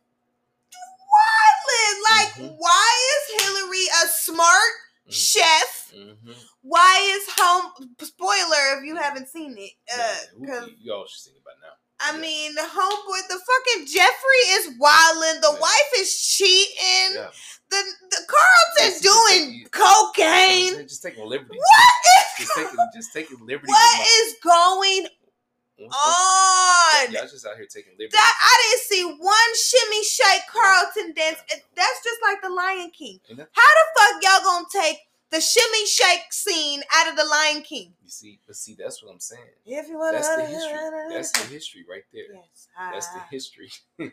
[1.15, 2.19] wild.
[2.19, 2.55] Like, mm-hmm.
[2.59, 5.11] why is Hilary a smart mm-hmm.
[5.11, 5.93] chef?
[5.95, 6.33] Mm-hmm.
[6.63, 9.73] Why is home spoiler if you haven't seen it?
[9.93, 11.75] Uh, you all should see it by now.
[12.05, 15.41] I mean, the homeboy, the fucking Geoffrey is wilding.
[15.41, 15.61] The yeah.
[15.61, 17.17] wife is cheating.
[17.17, 17.31] Yeah.
[17.71, 20.87] The the Carlton's doing take, cocaine.
[20.87, 21.59] Just taking liberty.
[21.59, 23.73] What is just taking just taking liberty?
[23.73, 25.07] What is going
[25.81, 25.89] mm-hmm.
[25.89, 27.13] on?
[27.13, 28.13] Y'all just out here taking liberty.
[28.13, 31.41] That I didn't see one shimmy shake Carlton dance.
[31.75, 33.19] That's just like the Lion King.
[33.29, 34.99] How the fuck y'all gonna take
[35.31, 37.93] the shimmy shake scene out of the Lion King.
[38.03, 39.43] You see, but see, that's what I'm saying.
[39.67, 40.79] If you want that's the history.
[41.11, 42.35] That's the history right there.
[42.35, 43.71] Yes, that's the history.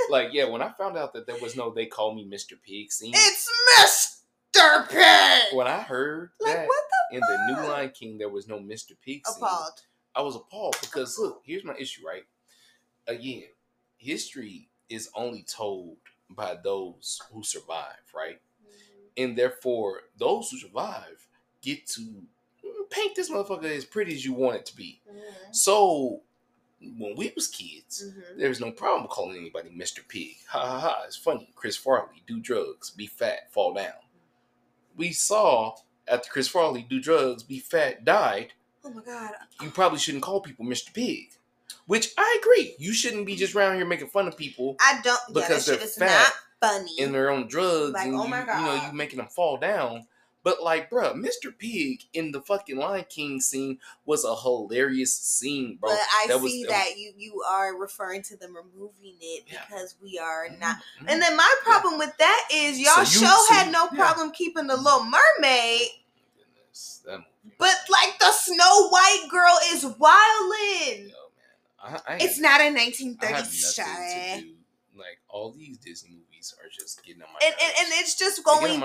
[0.10, 2.52] like, yeah, when I found out that there was no "They Call Me Mr.
[2.62, 4.22] Pig" scene, it's
[4.56, 4.88] Mr.
[4.88, 5.56] Pig.
[5.56, 6.68] When I heard like, that
[7.10, 8.92] the in the new Lion King, there was no Mr.
[9.04, 9.42] Pig scene.
[9.42, 9.82] Appalled.
[10.14, 12.06] I was appalled because look, here's my issue.
[12.06, 12.24] Right,
[13.06, 13.44] again,
[13.98, 15.96] history is only told
[16.30, 17.96] by those who survive.
[18.14, 18.40] Right
[19.18, 21.28] and therefore those who survive
[21.60, 22.22] get to
[22.90, 25.02] paint this motherfucker as pretty as you want it to be.
[25.08, 25.52] Mm-hmm.
[25.52, 26.22] So
[26.80, 28.38] when we was kids, mm-hmm.
[28.38, 30.06] there was no problem calling anybody Mr.
[30.06, 30.36] Pig.
[30.48, 31.02] Ha ha ha!
[31.06, 31.50] It's funny.
[31.54, 33.92] Chris Farley do drugs, be fat, fall down.
[34.96, 35.76] We saw
[36.06, 38.52] after Chris Farley do drugs, be fat, died.
[38.84, 39.32] Oh my god!
[39.60, 40.92] You probably shouldn't call people Mr.
[40.94, 41.32] Pig.
[41.86, 42.74] Which I agree.
[42.78, 44.76] You shouldn't be just around here making fun of people.
[44.80, 46.98] I don't because yeah, they're fat funny.
[46.98, 47.92] In their own drugs.
[47.92, 48.60] Like, and oh my you, God.
[48.60, 50.06] you know, you making them fall down.
[50.44, 51.56] But like, bro, Mr.
[51.56, 55.90] Pig in the fucking Lion King scene was a hilarious scene, bro.
[55.90, 59.58] But I that see was, that you you are referring to them removing it yeah.
[59.68, 60.76] because we are mm-hmm, not.
[60.76, 61.08] Mm-hmm.
[61.08, 61.98] And then my problem yeah.
[61.98, 64.34] with that is y'all so you, show so had no problem yeah.
[64.34, 65.88] keeping the Little Mermaid.
[66.36, 67.04] Goodness,
[67.58, 71.10] but like the Snow White girl is wildin'.
[71.10, 72.00] Yo, man.
[72.06, 74.42] I, I it's not a 1930s show
[74.96, 76.27] Like all these Disney movies
[76.62, 78.80] are just getting on my and, and, and it's just going.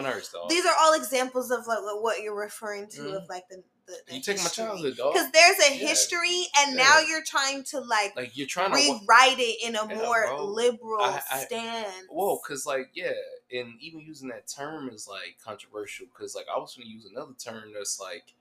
[0.49, 3.15] These are all examples of like what you're referring to mm-hmm.
[3.15, 5.13] of like the the, the you take my childhood, dog.
[5.13, 5.87] Because there's a yeah.
[5.87, 6.83] history, and yeah.
[6.83, 10.25] now you're trying to like, like you're trying to rewrite it in a yeah, more
[10.27, 10.45] bro.
[10.45, 11.93] liberal I, I, stance.
[12.09, 13.11] Whoa, because like yeah,
[13.51, 16.07] and even using that term is like controversial.
[16.07, 18.33] Because like I was going to use another term that's like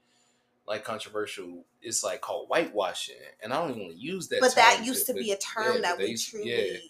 [0.67, 1.65] like controversial.
[1.81, 4.41] It's like called whitewashing, and I don't even use that.
[4.41, 6.81] But that used to, be a term that we truly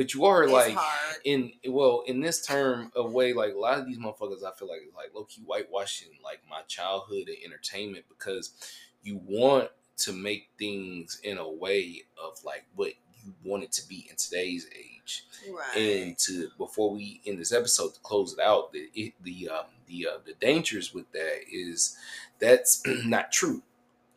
[0.00, 1.16] but you are like hard.
[1.26, 4.66] in well in this term of way like a lot of these motherfuckers I feel
[4.66, 8.54] like like low key whitewashing like my childhood and entertainment because
[9.02, 13.86] you want to make things in a way of like what you want it to
[13.86, 15.26] be in today's age.
[15.46, 15.76] Right.
[15.76, 19.66] And to before we end this episode to close it out, the it, the um
[19.86, 21.98] the uh, the dangers with that is
[22.38, 23.60] that's not true.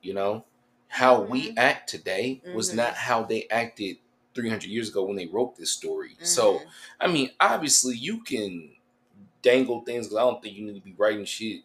[0.02, 0.46] You know
[0.88, 1.32] how mm-hmm.
[1.34, 2.78] we act today was mm-hmm.
[2.78, 3.98] not how they acted
[4.36, 6.10] 300 years ago when they wrote this story.
[6.10, 6.26] Mm-hmm.
[6.26, 6.62] So,
[7.00, 8.70] I mean, obviously you can
[9.42, 11.62] dangle things because I don't think you need to be writing shit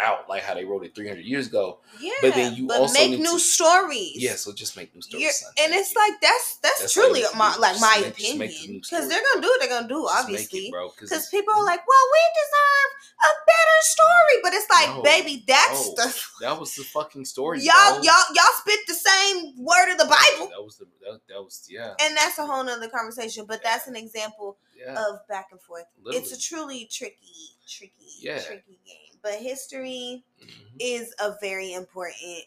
[0.00, 1.78] out like how they wrote it 300 years ago.
[2.00, 4.16] Yeah, but then you but also make new to, stories.
[4.16, 5.44] Yeah, so just make new stories.
[5.60, 9.42] and it's like that's that's, that's truly my like my make, opinion because they're gonna
[9.42, 10.72] do what they're gonna do, obviously.
[11.00, 15.44] Because people are like, well, we deserve a better story, but it's like, no, baby,
[15.46, 17.60] that's no, the that was the fucking story.
[17.62, 18.02] Y'all, bro.
[18.02, 20.50] y'all, y'all spit the same word of the Bible.
[20.50, 21.94] That was the that, that was yeah.
[22.00, 23.70] And that's a whole nother conversation, but yeah.
[23.70, 24.94] that's an example yeah.
[24.94, 25.84] of back and forth.
[26.02, 26.24] Literally.
[26.24, 28.38] It's a truly tricky, tricky, yeah.
[28.38, 30.76] tricky game but history mm-hmm.
[30.78, 32.44] is a very important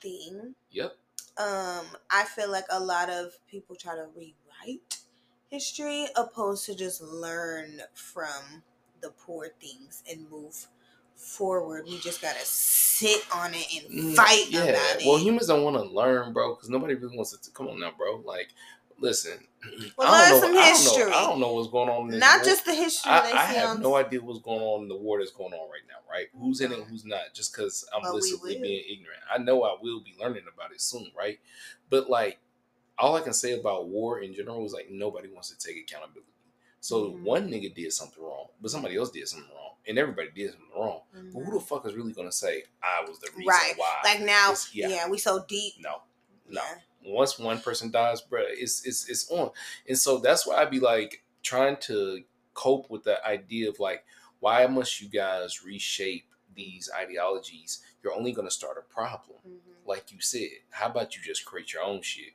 [0.00, 0.54] thing.
[0.70, 0.96] Yep.
[1.36, 4.98] Um, I feel like a lot of people try to rewrite
[5.50, 8.62] history opposed to just learn from
[9.00, 10.66] the poor things and move
[11.16, 11.84] forward.
[11.86, 14.64] We just gotta sit on it and mm, fight yeah.
[14.64, 15.06] about it.
[15.06, 17.50] Well, humans don't want to learn, bro, because nobody really wants to.
[17.50, 18.22] Come on now, bro.
[18.24, 18.48] Like
[19.04, 19.38] listen.
[19.96, 21.16] Well, I don't, know, I don't know.
[21.16, 22.18] I don't know what's going on.
[22.18, 22.44] not war.
[22.44, 23.10] just the history.
[23.10, 25.80] I, I have no idea what's going on in the war that's going on right
[25.88, 25.94] now.
[26.10, 26.26] Right?
[26.38, 26.80] Who's in it?
[26.80, 27.32] Who's not?
[27.32, 29.20] Just because I'm blissfully being ignorant.
[29.32, 31.10] I know I will be learning about it soon.
[31.16, 31.38] Right?
[31.88, 32.40] But like,
[32.98, 36.30] all I can say about war in general is like nobody wants to take accountability.
[36.80, 37.24] So mm-hmm.
[37.24, 40.68] one nigga did something wrong, but somebody else did something wrong, and everybody did something
[40.76, 41.00] wrong.
[41.16, 41.30] Mm-hmm.
[41.32, 43.72] But who the fuck is really gonna say I was the reason right.
[43.76, 44.00] why?
[44.04, 44.88] Like now, yeah.
[44.88, 45.74] yeah, we so deep.
[45.80, 46.02] No,
[46.50, 46.60] no.
[46.60, 49.50] Yeah once one person dies, bro, it's it's it's on.
[49.88, 52.22] And so that's why I'd be like trying to
[52.54, 54.04] cope with the idea of like,
[54.40, 57.82] why must you guys reshape these ideologies?
[58.02, 59.38] You're only gonna start a problem.
[59.46, 59.88] Mm-hmm.
[59.88, 62.32] Like you said, how about you just create your own shit?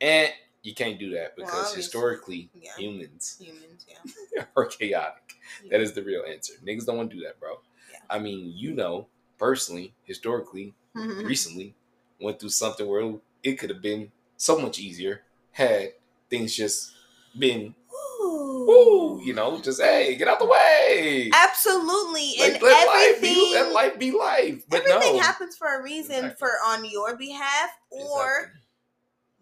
[0.00, 0.30] And
[0.62, 2.72] you can't do that because well, historically yeah.
[2.76, 3.86] humans humans
[4.34, 4.44] yeah.
[4.56, 5.34] are chaotic.
[5.62, 5.70] Yeah.
[5.70, 6.54] That is the real answer.
[6.64, 7.60] Niggas don't want to do that, bro.
[7.92, 7.98] Yeah.
[8.10, 9.06] I mean, you know,
[9.38, 11.74] personally, historically, recently,
[12.20, 13.14] went through something where
[13.46, 15.92] it could have been so much easier had
[16.28, 16.92] things just
[17.38, 17.74] been
[18.20, 21.30] Ooh, you know, just hey, get out the way.
[21.32, 24.64] Absolutely, like, and let everything life be, let life be life.
[24.68, 25.22] But everything no.
[25.22, 26.36] happens for a reason, exactly.
[26.38, 28.60] for on your behalf or exactly.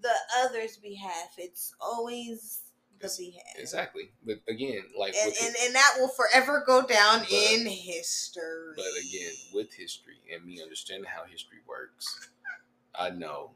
[0.02, 0.14] the
[0.44, 1.34] other's behalf.
[1.38, 2.64] It's always
[3.00, 3.54] the behalf.
[3.56, 8.74] Exactly, but again, like and and, and, that will forever go down but, in history.
[8.76, 12.28] But again, with history and me understanding how history works,
[12.94, 13.52] I know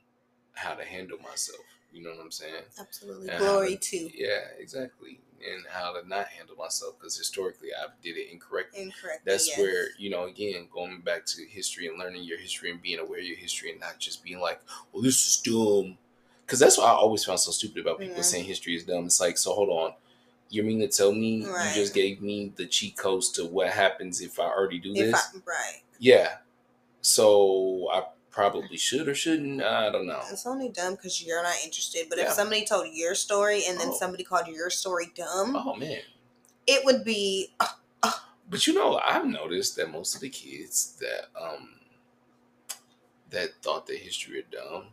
[0.58, 1.60] how to handle myself.
[1.92, 2.64] You know what I'm saying?
[2.78, 3.28] Absolutely.
[3.28, 5.20] And Glory to, Yeah, exactly.
[5.40, 8.82] And how to not handle myself because historically I did it incorrectly.
[8.82, 9.22] Incorrectly.
[9.24, 9.58] That's yes.
[9.58, 13.20] where, you know, again, going back to history and learning your history and being aware
[13.20, 14.60] of your history and not just being like,
[14.92, 15.96] well, this is dumb.
[16.44, 18.22] Because that's what I always found so stupid about people mm-hmm.
[18.22, 19.04] saying history is dumb.
[19.04, 19.92] It's like, so hold on.
[20.50, 21.68] You mean to tell me right.
[21.68, 25.12] you just gave me the cheat codes to what happens if I already do if
[25.12, 25.14] this?
[25.14, 25.82] I, right.
[25.98, 26.28] Yeah.
[27.02, 28.04] So I
[28.38, 29.60] probably should or shouldn't.
[29.60, 30.20] I don't know.
[30.30, 32.06] It's only dumb because you're not interested.
[32.08, 32.26] But yeah.
[32.26, 33.96] if somebody told your story and then oh.
[33.98, 35.98] somebody called your story dumb, oh man,
[36.64, 37.52] it would be.
[37.58, 37.66] Uh,
[38.04, 38.12] uh.
[38.48, 41.70] But you know, I've noticed that most of the kids that um
[43.30, 44.84] that thought that history are dumb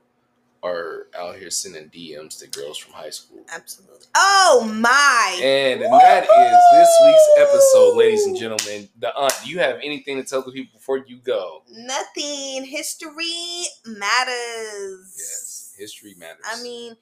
[0.66, 3.46] are out here sending DMs to girls from high school.
[3.54, 4.08] Absolutely.
[4.16, 5.40] Oh my!
[5.42, 5.92] And Woo-hoo!
[5.92, 8.90] that is this week's episode, ladies and gentlemen.
[9.00, 11.64] The aunt, do you have anything to tell the people before you go?
[11.70, 12.66] Nothing.
[12.66, 15.16] History matters.
[15.18, 16.46] Yes, history matters.
[16.46, 16.96] I mean,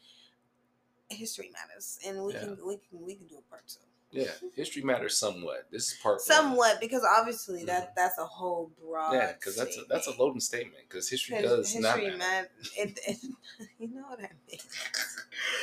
[1.10, 2.40] history matters, and we yeah.
[2.40, 3.80] can we can we can do a part two.
[4.14, 5.68] Yeah, history matters somewhat.
[5.72, 6.78] This is part somewhat one.
[6.80, 7.68] because obviously mm-hmm.
[7.68, 9.14] that that's a whole broad.
[9.14, 12.50] Yeah, because that's a, that's a loading statement because history does history not matter.
[12.78, 13.18] It, it,
[13.80, 14.60] you know what I mean.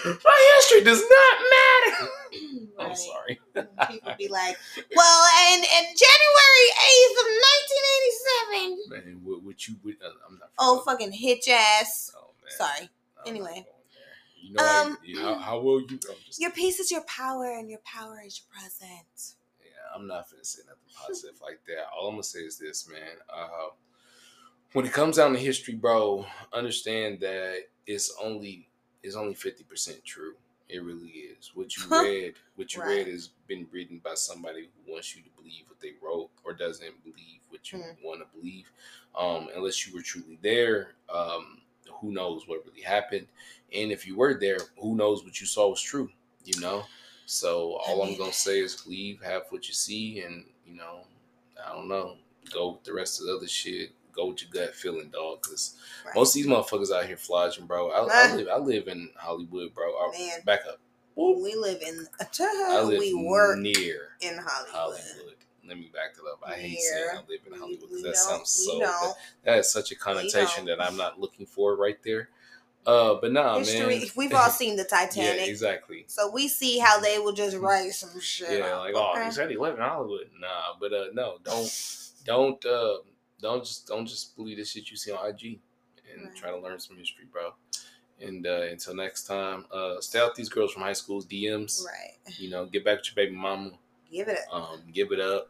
[0.25, 2.11] My history does not matter.
[2.79, 2.89] right.
[2.89, 3.41] I'm sorry.
[3.89, 4.57] People be like,
[4.97, 8.79] "Well, and and January eighth of nineteen eighty seven.
[8.89, 9.77] Man, what, what you?
[9.85, 10.51] Uh, I'm not.
[10.59, 12.13] Oh, fucking hitch ass.
[12.17, 12.53] Oh man.
[12.59, 12.91] Sorry.
[13.27, 13.67] Anyway.
[14.43, 15.99] You know, um, I, how, how will you?
[16.39, 19.35] your peace is your power, and your power is your present.
[19.63, 21.87] Yeah, I'm not gonna say nothing positive like that.
[21.95, 23.19] All I'm gonna say is this, man.
[23.29, 23.71] Uh,
[24.73, 28.69] when it comes down to history, bro, understand that it's only
[29.03, 30.35] it's only fifty percent true.
[30.69, 31.51] It really is.
[31.55, 32.99] What you read, what you right.
[32.99, 36.53] read has been written by somebody who wants you to believe what they wrote or
[36.53, 37.97] doesn't believe what you mm.
[38.05, 38.71] want to believe.
[39.19, 41.50] Um, unless you were truly there, um,
[42.01, 43.27] who knows what really happened?
[43.75, 46.11] And if you were there, who knows what you saw was true?
[46.45, 46.85] You know.
[47.27, 51.03] So all I'm gonna say is leave, have what you see, and you know,
[51.65, 52.17] I don't know,
[52.53, 55.43] go with the rest of the other shit go with your gut feeling, dog.
[55.43, 56.15] Because right.
[56.15, 57.91] most of these motherfuckers out here flogging, bro.
[57.91, 59.87] I, I, live, I live in Hollywood, bro.
[59.87, 60.79] I, Man, back up.
[61.17, 62.07] We live in.
[62.41, 64.73] I live we work near in Hollywood.
[64.73, 65.30] Hollywood.
[65.71, 66.43] Let me back it up.
[66.45, 68.81] I hate saying I live in Hollywood because that sounds so.
[68.81, 69.15] That,
[69.45, 72.29] that is such a connotation that I'm not looking for right there.
[72.85, 74.09] Uh, but nah, History, man.
[74.17, 75.37] We've all seen the Titanic.
[75.37, 76.07] yeah, exactly.
[76.09, 78.59] So we see how they will just write some shit.
[78.59, 80.29] Yeah, like oh, he said he lived in Hollywood.
[80.41, 82.95] Nah, but uh, no, don't, don't, uh,
[83.41, 85.61] don't just don't just believe the shit you see on IG
[86.13, 86.37] and right.
[86.37, 87.53] try to learn some history, bro.
[88.21, 91.85] And uh, until next time, uh, stay out these girls from high school's DMs.
[91.87, 92.39] Right.
[92.39, 93.71] You know, get back with your baby mama.
[94.11, 94.55] Give it up.
[94.73, 95.49] Um, give it up,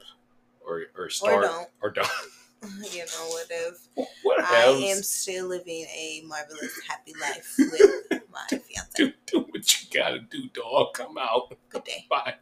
[0.64, 1.68] or or start or don't.
[1.82, 1.90] Or
[2.62, 2.92] don't.
[2.92, 3.78] you know what if
[4.22, 8.92] what I am still living a marvelous happy life with my fiance.
[8.94, 10.94] Do, do what you gotta do, dog.
[10.94, 11.56] Come out.
[11.70, 12.06] Good day.
[12.08, 12.34] Bye.